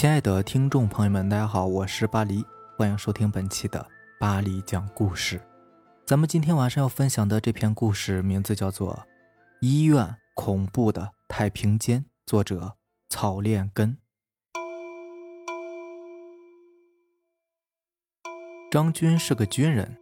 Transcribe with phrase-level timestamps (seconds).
[0.00, 2.42] 亲爱的听众朋友们，大家好，我是巴黎，
[2.74, 3.86] 欢迎收听本期的
[4.18, 5.38] 巴黎讲故事。
[6.06, 8.94] 咱们今天晚上要分享的这篇故事名字叫做
[9.60, 12.78] 《医院恐怖的太平间》，作者
[13.10, 13.98] 草炼根。
[18.70, 19.98] 张军是个军人，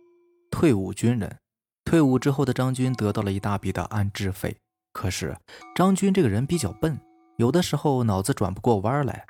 [0.49, 1.39] 退伍军人。
[1.85, 4.59] 退伍之后的张军得到了一大笔的安置费，
[4.93, 5.37] 可是
[5.75, 7.01] 张军这个人比较笨，
[7.39, 9.27] 有的时候脑子转不过弯来。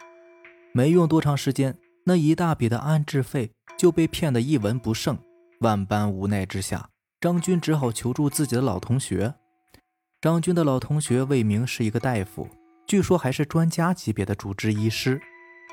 [0.72, 5.18] 没用多长时间，那一大笔的安置费就被骗得一文不剩。
[5.60, 6.88] 万般无奈之下，
[7.20, 9.34] 张军只好求助自己的老同学。
[10.20, 12.48] 张军的老同学魏明是一个大夫，
[12.86, 15.20] 据说还是专家级别的主治医师，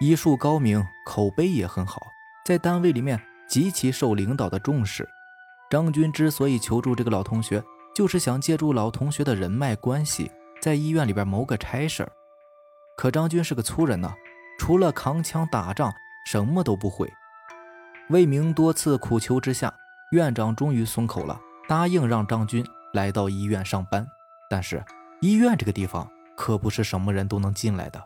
[0.02, 2.02] 医术高明，口碑也很好，
[2.45, 5.08] 在单位里面极其受领导的重视。
[5.70, 7.64] 张军之所以求助这个老同学，
[7.95, 10.31] 就是想借助老同学的人脉关系，
[10.62, 12.08] 在医院里边谋个差事
[12.97, 14.14] 可张军是个粗人呢。
[14.58, 15.94] 除了扛枪打仗，
[16.25, 17.11] 什么都不会。
[18.09, 19.73] 魏明多次苦求之下，
[20.12, 24.08] 院长终于松口了，答应让张军来到医院上班。
[24.50, 24.84] 但是
[25.22, 28.02] 医院这个地方可不是什么人都能进来的，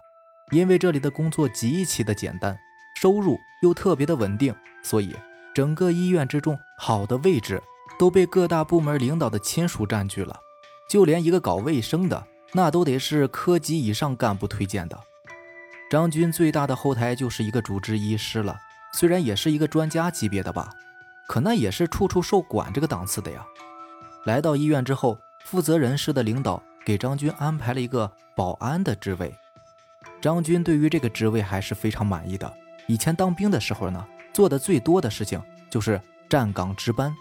[0.51, 2.57] 因为这里的工作极其的简单，
[2.95, 5.13] 收入又特别的稳定，所以
[5.53, 7.61] 整个医院之中好的位置
[7.97, 10.39] 都被各大部门领导的亲属占据了，
[10.89, 14.97] 就连一个搞卫生的，那都得是科级以上干部推荐的。
[15.89, 18.55] 张军最大的后台就是一个主治医师了，
[18.93, 20.69] 虽然也是一个专家级别的吧，
[21.27, 23.43] 可那也是处处受管这个档次的呀。
[24.25, 29.33] 来到医院之后，负责人事的领导给张军安排了一个保安的职位。
[30.21, 32.53] 张军对于这个职位还是非常满意的。
[32.85, 37.11] 以前当兵的时候呢，做的最多的事情就是站岗值班。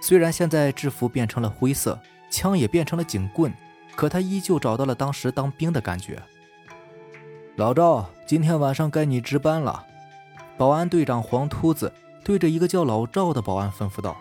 [0.00, 3.52] 虽然现在制服变成了灰色，枪也变成了警棍，
[3.94, 6.22] 可他依旧找到了当时当兵的感觉。
[7.56, 9.82] 老赵，今天晚上该你值班了。
[10.58, 11.90] 保安队长黄秃子
[12.22, 14.14] 对着一个叫老赵的保安吩咐道：“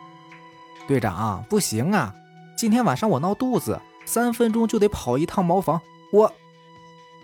[0.88, 2.16] 队长，不行啊，
[2.56, 5.82] 今天晚上我闹肚子，三分钟就得跑一趟茅房。
[6.14, 6.32] 我……”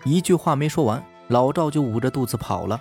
[0.04, 2.78] 一句话没说完，老赵就捂着肚子跑了。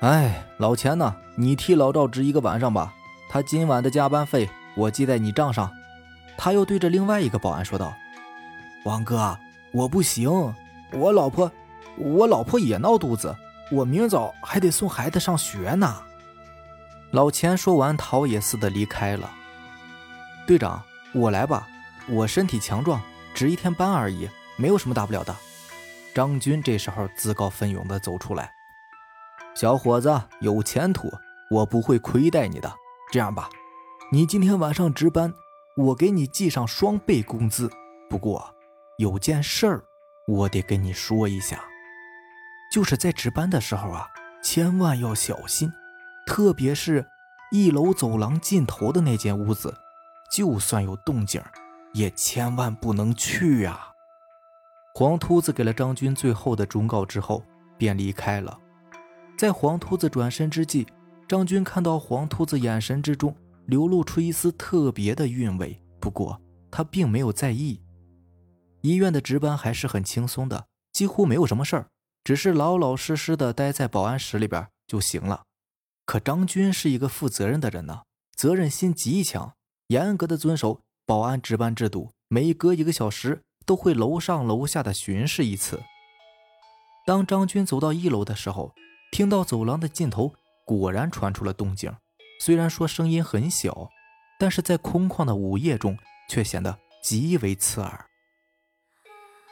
[0.00, 1.14] 哎，老钱呢？
[1.36, 2.92] 你替老赵值一个晚上吧，
[3.30, 5.70] 他今晚的加班费我记在你账上。
[6.36, 7.94] 他又对着另外一个保安说道
[8.84, 9.38] ：“王哥，
[9.72, 10.52] 我不行，
[10.92, 11.48] 我老婆……”
[11.96, 13.34] 我老婆也闹肚子，
[13.70, 16.02] 我明早还得送孩子上学呢。
[17.12, 19.30] 老钱说完，逃也似的离开了。
[20.46, 20.82] 队长，
[21.12, 21.66] 我来吧，
[22.08, 23.00] 我身体强壮，
[23.34, 25.34] 值一天班而已，没有什么大不了的。
[26.14, 28.50] 张军这时候自告奋勇的走出来。
[29.54, 31.10] 小伙子有前途，
[31.50, 32.72] 我不会亏待你的。
[33.10, 33.48] 这样吧，
[34.12, 35.32] 你今天晚上值班，
[35.76, 37.70] 我给你记上双倍工资。
[38.10, 38.54] 不过
[38.98, 39.84] 有件事儿，
[40.26, 41.64] 我得跟你说一下。
[42.70, 44.08] 就是在值班的时候啊，
[44.42, 45.72] 千万要小心，
[46.26, 47.06] 特别是
[47.50, 49.74] 一楼走廊尽头的那间屋子，
[50.30, 51.42] 就算有动静，
[51.94, 53.92] 也千万不能去啊！
[54.94, 57.42] 黄秃子给了张军最后的忠告之后，
[57.78, 58.58] 便离开了。
[59.38, 60.86] 在黄秃子转身之际，
[61.28, 63.34] 张军看到黄秃子眼神之中
[63.66, 66.40] 流露出一丝特别的韵味，不过
[66.70, 67.80] 他并没有在意。
[68.80, 71.86] 医院的值班还是很轻松的，几乎没有什么事儿。
[72.26, 75.44] 只是老老实实的待在保安室里边就行了。
[76.04, 78.02] 可张军是一个负责任的人呢，
[78.34, 79.54] 责任心极强，
[79.86, 85.80] 严格的遵守保安值班制度，每隔一个小时都会楼上楼下的巡视一次。
[87.06, 88.74] 当张军走到一楼的时候，
[89.12, 90.34] 听到走廊的尽头
[90.64, 91.94] 果然传出了动静，
[92.40, 93.88] 虽然说声音很小，
[94.36, 95.96] 但是在空旷的午夜中
[96.28, 98.04] 却显得极为刺耳。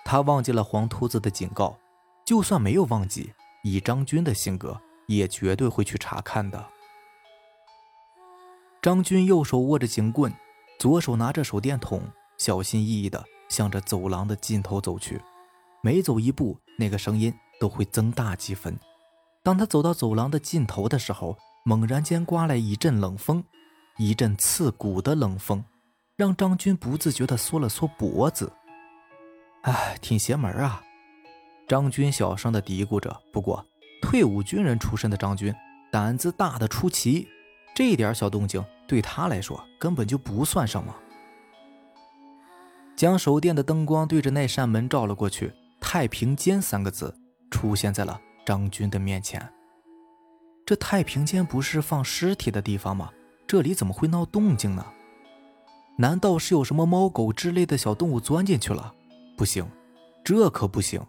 [0.05, 1.79] 他忘记了黄秃子的警告。
[2.25, 6.67] 就算没有忘记，以张军的性格，也绝对会去查看的。
[8.81, 10.33] 张军右手握着警棍，
[10.79, 12.03] 左手拿着手电筒，
[12.39, 15.21] 小心翼翼地向着走廊的尽头走去。
[15.83, 18.79] 每走一步，那个声音都会增大几分。
[19.43, 23.45] 当他走到走廊的尽头的时候，猛然间刮来一阵冷风，
[23.99, 25.63] 一阵刺骨的冷风，
[26.17, 28.51] 让张军不自觉地缩了缩脖子。
[29.63, 30.83] 哎，挺邪门啊！
[31.67, 33.15] 张军小声的嘀咕着。
[33.33, 33.65] 不过，
[34.03, 35.55] 退伍军人出身的张军
[35.91, 37.27] 胆子大的出奇，
[37.75, 40.95] 这点小动静对他来说根本就不算什么。
[42.97, 47.13] 将手电的灯光对着那扇门照了过去，“太平间”三个字
[47.51, 49.47] 出现在了张军的面前。
[50.65, 53.11] 这太平间不是放尸体的地方吗？
[53.47, 54.87] 这里怎么会闹动静呢？
[55.99, 58.95] 难道是有什么猫狗之类的小动物钻进去了？
[59.37, 59.67] 不行，
[60.25, 61.01] 这可不行！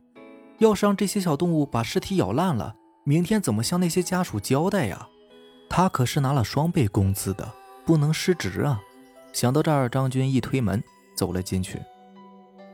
[0.59, 5.07] 要是让这些小动物把尸体咬烂了，明天怎么向那些家属交代呀？
[5.69, 7.51] 他可是拿了双倍工资的，
[7.85, 8.79] 不能失职啊！
[9.33, 10.81] 想到这儿，张军一推门
[11.15, 11.81] 走了进去。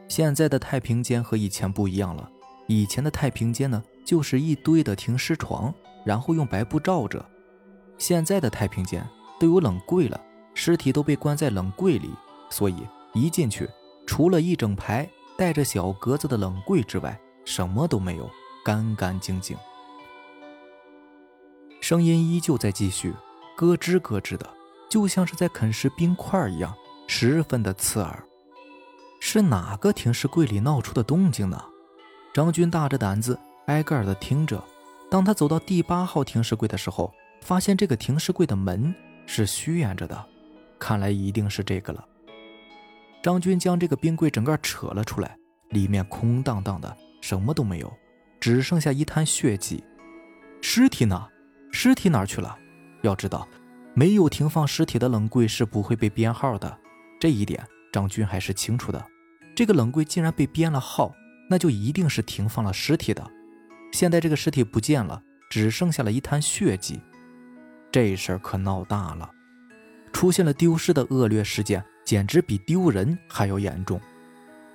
[0.07, 2.29] 现在的太平间和以前不一样了，
[2.67, 5.73] 以前的太平间呢，就是一堆的停尸床，
[6.05, 7.25] 然后用白布罩着。
[7.97, 9.07] 现在的太平间
[9.39, 10.19] 都有冷柜了，
[10.53, 12.11] 尸体都被关在冷柜里，
[12.49, 12.75] 所以
[13.13, 13.67] 一进去，
[14.05, 18.29] 除了一整排带着小格子的冷柜之外，什么都没有，
[18.63, 19.57] 干干净净。
[21.79, 23.13] 声音依旧在继续，
[23.55, 24.47] 咯吱咯吱的，
[24.89, 26.73] 就像是在啃食冰块一样，
[27.07, 28.23] 十分的刺耳。
[29.19, 31.63] 是哪个停尸柜里闹出的动静呢？
[32.33, 34.63] 张军大着胆子挨个的听着。
[35.09, 38.95] 当他走到第八号停尸柜的时候，发现这个停尸柜的门
[39.25, 40.25] 是虚掩着的，
[40.79, 42.05] 看来一定是这个了。
[43.21, 45.35] 张军将这个冰柜整个扯了出来，
[45.69, 46.95] 里面空荡荡的。
[47.21, 47.97] 什么都没有，
[48.39, 49.83] 只剩下一滩血迹。
[50.61, 51.27] 尸体呢？
[51.71, 52.57] 尸体哪去了？
[53.01, 53.47] 要知道，
[53.93, 56.77] 没有停放尸体的冷柜是不会被编号的。
[57.19, 59.03] 这一点张军还是清楚的。
[59.55, 61.13] 这个冷柜竟然被编了号，
[61.49, 63.25] 那就一定是停放了尸体的。
[63.91, 67.01] 现在这个尸体不见了，只剩下了一滩血迹。
[67.91, 69.29] 这事儿可闹大了，
[70.13, 73.99] 出现了丢失的恶劣事件，简直比丢人还要严重。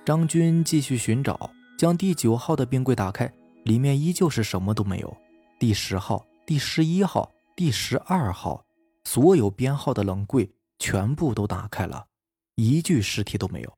[0.05, 1.49] 张军继续寻找。
[1.77, 3.31] 将第九号的冰柜打开，
[3.63, 5.15] 里面依旧是什么都没有。
[5.59, 8.65] 第十号、第十一号、第十二号，
[9.03, 12.07] 所有编号的冷柜全部都打开了，
[12.55, 13.71] 一具尸体都没有。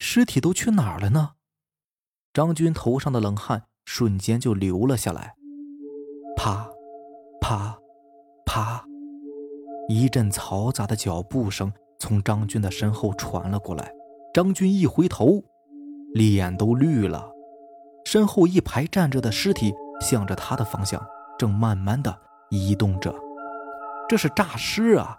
[0.00, 1.34] 尸体都去哪儿了呢？
[2.32, 5.36] 张军头上的冷汗瞬间就流了下来。
[6.36, 6.68] 啪，
[7.40, 7.78] 啪，
[8.44, 8.84] 啪，
[9.88, 13.92] 一阵嘈杂的脚步声从张军的身后传了过来。
[14.34, 15.44] 张军一回头。
[16.14, 17.32] 脸都绿了，
[18.04, 21.02] 身后一排站着的尸体向着他的方向
[21.38, 22.14] 正慢慢的
[22.50, 23.14] 移动着，
[24.08, 25.18] 这是诈尸啊！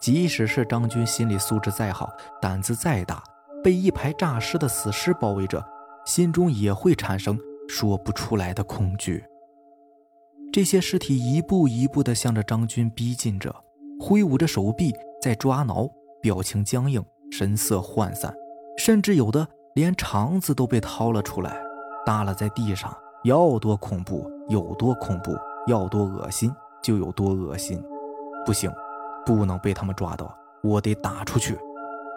[0.00, 2.08] 即使是张军心理素质再好，
[2.40, 3.22] 胆子再大，
[3.64, 5.64] 被一排诈尸的死尸包围着，
[6.04, 7.38] 心中也会产生
[7.68, 9.24] 说不出来的恐惧。
[10.52, 13.54] 这些尸体一步一步的向着张军逼近着，
[13.98, 15.88] 挥舞着手臂在抓挠，
[16.20, 18.32] 表情僵硬，神色涣散，
[18.76, 19.48] 甚至有的。
[19.74, 21.56] 连肠子都被掏了出来，
[22.04, 25.34] 耷拉在地上，要多恐怖有多恐怖，
[25.66, 27.82] 要多恶心就有多恶心。
[28.44, 28.70] 不行，
[29.24, 31.58] 不能被他们抓到，我得打出去。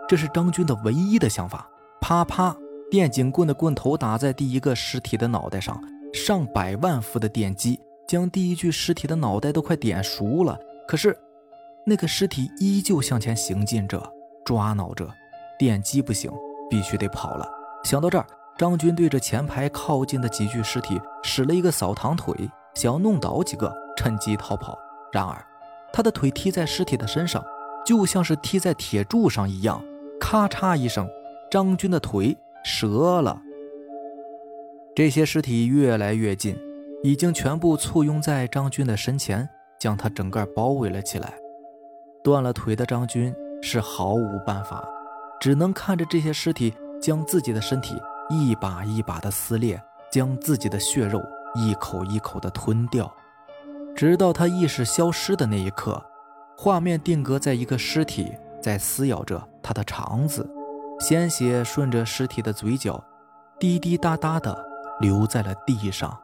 [0.07, 1.69] 这是张军的唯一的想法。
[2.01, 2.55] 啪啪，
[2.91, 5.81] 电警棍的棍头打在第一个尸体的脑袋上，
[6.13, 10.59] 上百万伏的电击将第一具尸体的脑袋都快点熟了。
[10.87, 11.17] 可是，
[11.85, 14.03] 那个尸体依旧向前行进着，
[14.43, 15.07] 抓挠着，
[15.57, 16.29] 电击不行。
[16.69, 17.47] 必须得跑了。
[17.83, 18.25] 想到这儿，
[18.57, 22.33] 张军对着前排靠近的几具尸体使了一个扫堂腿，
[22.73, 24.77] 想要弄倒几个，趁机逃跑。
[25.11, 25.43] 然而，
[25.93, 27.43] 他的腿踢在尸体的身上，
[27.85, 29.83] 就像是踢在铁柱上一样，
[30.19, 31.07] 咔嚓一声，
[31.51, 32.37] 张军的腿
[32.79, 33.41] 折了。
[34.95, 36.57] 这些尸体越来越近，
[37.03, 39.47] 已经全部簇拥在张军的身前，
[39.79, 41.33] 将他整个包围了起来。
[42.23, 44.83] 断了腿的张军是毫无办法。
[45.39, 49.81] 只能看着这些尸体将自己的身体一把一把的撕裂，
[50.11, 51.21] 将自己的血肉
[51.53, 53.13] 一口一口的吞掉，
[53.95, 56.03] 直到他意识消失的那一刻，
[56.57, 58.31] 画面定格在一个尸体
[58.61, 60.49] 在撕咬着他的肠子，
[60.99, 63.03] 鲜血顺着尸体的嘴角
[63.59, 64.65] 滴滴答答的
[64.99, 66.17] 流在了地上。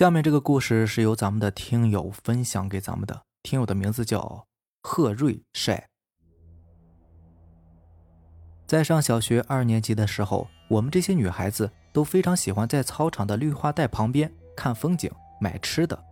[0.00, 4.46] 下面这个故事是由咱们的听友分享给咱们的，听友的名字叫
[4.82, 5.90] 贺瑞晒。
[8.66, 16.02] 在上小学二年级的时候，我们这些女孩子都非常喜欢在操场的绿化带旁边看风景、买吃的。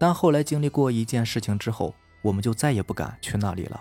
[0.00, 3.80] 但后来经历过一件事情之后，我们就再也不敢去那里了。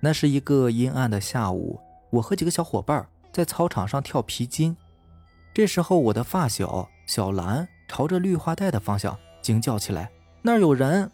[0.00, 1.78] 那是一个阴暗的下午，
[2.10, 4.76] 我和几个小伙伴在操场上跳皮筋，
[5.54, 7.68] 这时候我的发小小兰。
[7.88, 10.10] 朝着绿化带的方向惊叫起来
[10.42, 11.10] ：“那儿有人！”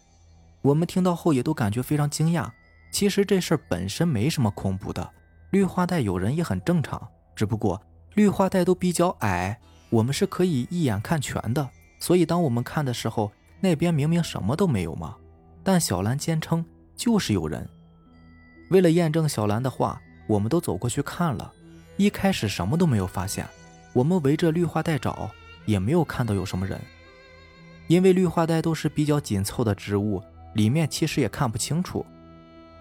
[0.61, 2.49] 我们听到后也都感觉非常惊讶。
[2.91, 5.09] 其实这事儿本身没什么恐怖的，
[5.51, 7.07] 绿化带有人也很正常。
[7.35, 7.81] 只不过
[8.13, 11.69] 绿化带都比较矮，我们是可以一眼看全的。
[11.99, 15.15] 所以当我们看的时候，那边明明什么都没有嘛。
[15.63, 16.65] 但小兰坚称
[16.95, 17.67] 就是有人。
[18.69, 21.51] 为了验证小兰的话，我们都走过去看了。
[21.97, 23.45] 一开始什么都没有发现，
[23.93, 25.29] 我们围着绿化带找。
[25.65, 26.79] 也没有看到有什么人，
[27.87, 30.21] 因为绿化带都是比较紧凑的植物，
[30.53, 32.05] 里面其实也看不清楚。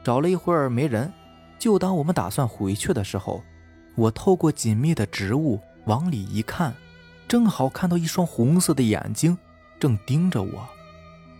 [0.02, 1.12] 找了一会儿没人，
[1.58, 3.42] 就当我们打算回去的时候，
[3.94, 6.74] 我透过紧密的植物往里一看，
[7.26, 9.36] 正好看到一双红色的眼睛
[9.80, 10.68] 正盯着我，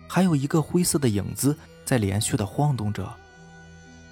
[0.07, 3.07] 还有一个灰色的影子在连续的晃动着。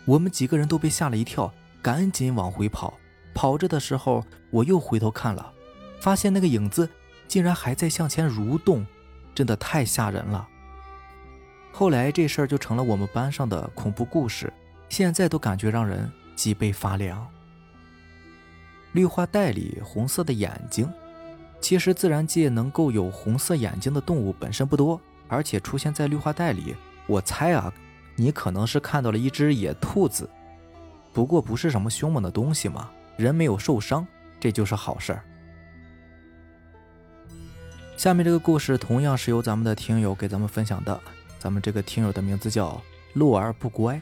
[0.05, 2.93] 我们几个人都被吓了一跳，赶紧往回跑。
[3.33, 5.51] 跑着的时候，我又回头看了，
[5.99, 6.87] 发现那个影子
[7.27, 8.85] 竟然还在向前蠕动，
[9.33, 10.47] 真的太吓人了。
[11.71, 14.51] 后来这事儿就成了我们班上的恐怖故事，
[14.89, 17.27] 现在都感觉让人脊背发凉。
[18.91, 20.87] 绿化带里红色的眼睛，
[21.59, 26.75] 其实自然界能够有红色眼睛的动物本身不多，而且出现在绿化带里，
[27.07, 27.73] 我猜啊，
[28.15, 30.29] 你可能是看到了一只野兔子，
[31.11, 32.91] 不过不是什么凶猛的东西嘛。
[33.17, 34.05] 人没有受伤，
[34.39, 35.23] 这就是好事儿。
[37.95, 40.99] 下面这个故事同样是由咱们的听友给咱们分享的，
[41.39, 42.81] 咱们这个听友的名字叫
[43.13, 44.01] 鹿儿不乖。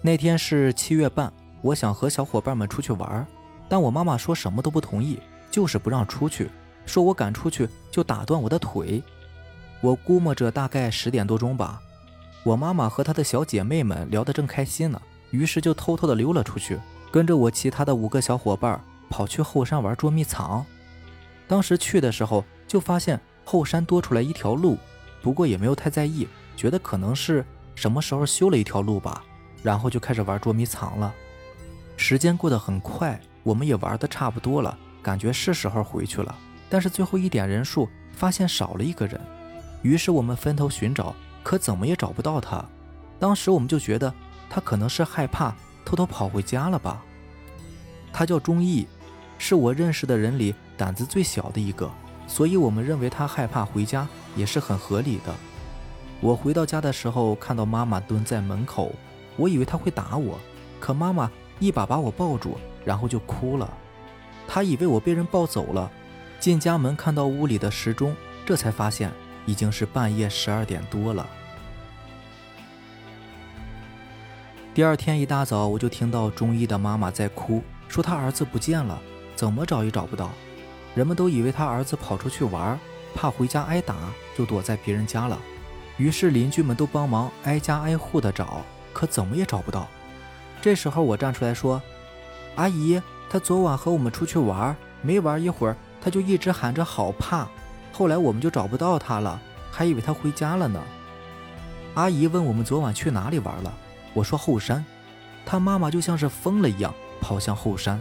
[0.00, 3.26] 那天是七月半，我想和小伙伴们出去玩，
[3.68, 5.18] 但我妈妈说什么都不同意，
[5.50, 6.48] 就是不让出去，
[6.86, 9.02] 说我敢出去就打断我的腿。
[9.80, 11.82] 我估摸着大概十点多钟吧，
[12.44, 15.00] 我妈妈和她的小姐妹们聊得正开心呢，
[15.32, 16.78] 于是就偷偷的溜了出去。
[17.10, 20.64] 跟着我其他的五个小伙伴跑去后山玩捉迷藏。
[21.52, 24.78] 当时去的时候就发现后山多出来一条路，
[25.20, 27.44] 不过也没有太在意，觉得可能是
[27.74, 29.22] 什么时候修了一条路吧。
[29.62, 31.12] 然后就开始玩捉迷藏了。
[31.94, 36.34] 时间过得很快，我们也玩的差不多了，感觉是时候回去了。
[36.70, 39.20] 但是最后一点人数，发现少了一个人，
[39.82, 42.64] 于是我们分头寻找，可怎么也找不到他。
[43.18, 44.10] 当时我们就觉得
[44.48, 45.54] 他可能是害怕。
[45.84, 47.04] 偷偷跑回家了吧？
[48.10, 48.86] 他叫钟毅，
[49.36, 51.88] 是我认识的人里胆子最小的一个，
[52.26, 55.32] 所以我们认为他害怕回家也是很合理的。
[56.20, 58.90] 我回到家的时候，看到妈妈蹲在门口，
[59.36, 60.36] 我以为他会打我，
[60.80, 63.72] 可妈妈一把把我抱住，然后就哭了。
[64.48, 65.88] 他以为我被人抱走了。
[66.40, 68.12] 进家门看到屋里的时钟，
[68.44, 69.08] 这才发现
[69.46, 71.24] 已经是半夜十二点多了。
[74.74, 79.00] 第二天一大早，我就听到钟一的妈妈在哭，说他儿子不见了，
[79.36, 80.28] 怎么找也找不到。
[80.94, 82.78] 人们都以为他儿子跑出去玩，
[83.14, 83.94] 怕回家挨打，
[84.36, 85.38] 就躲在别人家了。
[85.96, 89.88] 于是邻居们都帮忙挨家挨户的找，可怎么也找不到。
[90.60, 91.80] 这时候我站出来说
[92.56, 97.46] ：“阿姨，他昨晚和我们出去玩，没玩一会儿，他就一直喊着好怕。
[97.92, 100.82] 后来我们就找不到他了，还以为他回家了呢。”
[101.94, 103.72] 阿姨问我们昨晚去哪里玩了。
[104.14, 104.84] 我说后山，
[105.44, 108.00] 他妈妈就像是疯了一样跑向后山，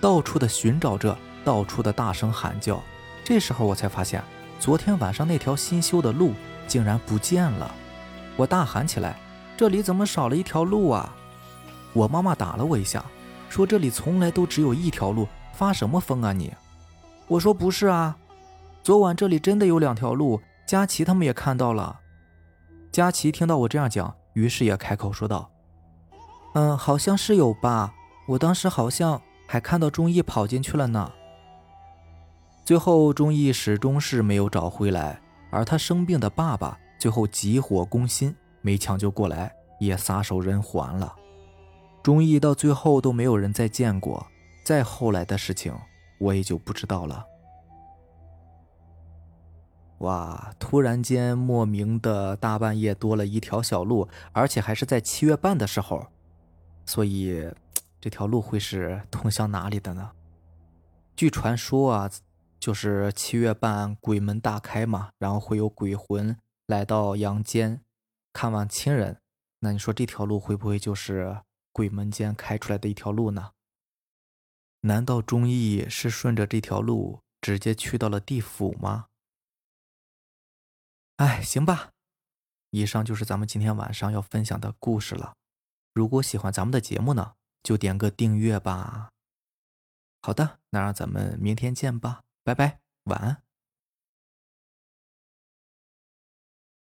[0.00, 2.82] 到处的寻找着，到处的大声喊叫。
[3.24, 4.22] 这时候我才发现，
[4.58, 6.32] 昨天晚上那条新修的路
[6.66, 7.70] 竟然不见了。
[8.36, 9.16] 我大喊起来
[9.56, 11.14] ：“这里怎么少了一条路啊？”
[11.92, 13.04] 我妈妈打了我一下，
[13.48, 16.52] 说：“这里从来都只有一条路，发什么疯啊你？”
[17.28, 18.16] 我说：“不是啊，
[18.82, 22.00] 昨晚这里真的有两条路，佳琪他们也看到了。”
[22.90, 24.14] 佳琪听到我这样讲。
[24.34, 25.50] 于是也开口说道
[26.54, 27.92] ：“嗯，好像是有吧。
[28.28, 31.12] 我当时好像还看到钟意跑进去了呢。
[32.64, 41.12] 最后，钟义始终是没有找回来，而他生病的爸爸最后急火攻心，没抢救过来，也撒手人寰了。
[42.02, 44.24] 钟义到最后都没有人再见过，
[44.64, 45.74] 再后来的事情
[46.18, 47.26] 我也就不知道了。”
[49.98, 50.52] 哇！
[50.58, 56.06] 突然间，莫名的大半夜多了一条小路，而且还是在七月半的时候，
[56.84, 57.48] 所以
[58.00, 60.10] 这条路会是通向哪里的呢？
[61.14, 62.10] 据传说啊，
[62.62, 66.38] 就是七月半鬼门大开嘛，然后会有鬼魂
[66.68, 67.82] 来到阳间
[68.32, 69.20] 看望亲人。
[69.58, 71.42] 那你说这条路会不会就是
[71.72, 73.50] 鬼门间开出来的一条路呢？
[74.82, 79.06] 难道钟义是顺着这条路直接去到了地府吗？
[81.16, 81.90] 哎，行吧，
[82.70, 85.34] 以上就是咱们今天晚上要分享的故事了。
[85.92, 89.08] 如果喜欢咱们的节目呢，就点个订阅吧。
[90.20, 93.51] 好的，那让咱们明天见吧，拜拜，晚安。